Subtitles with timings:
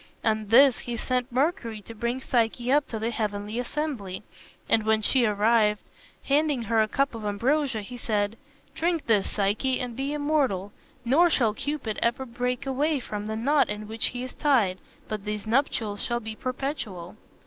[0.23, 4.23] On this he sent Mercury to bring Psyche up to the heavenly assembly,
[4.67, 5.83] and when she arrived,
[6.23, 8.35] handing her a cup of ambrosia, he said,
[8.73, 10.71] "Drink this, Psyche, and be immortal;
[11.05, 15.23] nor shall Cupid ever break away from the knot in which he is tied, but
[15.23, 17.15] these nuptials shall be perpetual."